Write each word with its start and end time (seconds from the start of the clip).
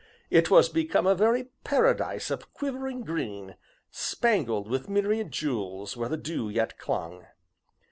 it 0.31 0.49
was 0.49 0.67
become 0.67 1.05
a 1.05 1.13
very 1.13 1.49
paradise 1.63 2.31
of 2.31 2.51
quivering 2.55 3.01
green, 3.03 3.55
spangled 3.91 4.67
with 4.67 4.89
myriad 4.89 5.29
jewels 5.31 5.95
where 5.95 6.09
the 6.09 6.17
dew 6.17 6.49
yet 6.49 6.75
clung. 6.79 7.27